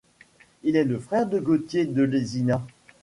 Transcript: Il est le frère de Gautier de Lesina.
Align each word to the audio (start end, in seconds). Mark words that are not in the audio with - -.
Il 0.63 0.77
est 0.77 0.83
le 0.83 0.97
frère 0.97 1.27
de 1.27 1.37
Gautier 1.39 1.85
de 1.85 2.01
Lesina. 2.01 2.65